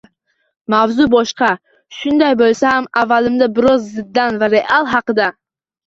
Mavzu 0.73 1.05
boshqa. 1.15 1.51
Shunday 1.99 2.39
bo‘lsa 2.41 2.73
ham, 2.79 2.91
avvalida 3.05 3.53
biroz 3.61 3.89
Zidan 3.95 4.45
va 4.47 4.53
“Real” 4.59 4.95
haqida. 4.99 5.35